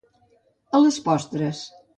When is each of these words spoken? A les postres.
A 0.79 0.81
les 0.85 0.99
postres. 1.11 1.65